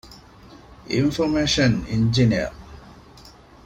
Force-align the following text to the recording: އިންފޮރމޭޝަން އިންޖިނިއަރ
އިންފޮރމޭޝަން 0.91 1.77
އިންޖިނިއަރ 1.89 2.51